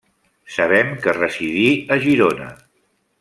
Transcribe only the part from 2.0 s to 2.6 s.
Girona.